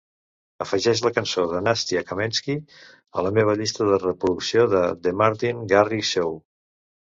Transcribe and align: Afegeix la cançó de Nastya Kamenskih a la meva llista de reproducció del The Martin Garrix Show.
Afegeix 0.63 1.01
la 1.07 1.11
cançó 1.17 1.43
de 1.51 1.61
Nastya 1.65 2.01
Kamenskih 2.07 2.57
a 3.21 3.27
la 3.27 3.33
meva 3.37 3.57
llista 3.61 3.87
de 3.93 4.01
reproducció 4.07 4.67
del 4.75 4.99
The 5.07 5.17
Martin 5.23 5.63
Garrix 5.77 6.13
Show. 6.17 6.37